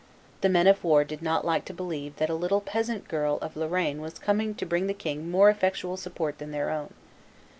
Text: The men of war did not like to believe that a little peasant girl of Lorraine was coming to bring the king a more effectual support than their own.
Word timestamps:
The 0.41 0.49
men 0.49 0.65
of 0.65 0.83
war 0.83 1.03
did 1.03 1.21
not 1.21 1.45
like 1.45 1.63
to 1.65 1.75
believe 1.75 2.15
that 2.15 2.31
a 2.31 2.33
little 2.33 2.59
peasant 2.59 3.07
girl 3.07 3.37
of 3.39 3.55
Lorraine 3.55 4.01
was 4.01 4.17
coming 4.17 4.55
to 4.55 4.65
bring 4.65 4.87
the 4.87 4.95
king 4.95 5.19
a 5.19 5.23
more 5.25 5.51
effectual 5.51 5.95
support 5.95 6.39
than 6.39 6.49
their 6.49 6.71
own. 6.71 6.95